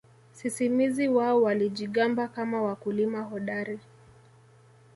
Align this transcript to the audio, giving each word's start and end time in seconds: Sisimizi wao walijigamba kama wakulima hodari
Sisimizi 0.31 1.07
wao 1.07 1.41
walijigamba 1.41 2.27
kama 2.27 2.61
wakulima 2.61 3.21
hodari 3.21 3.79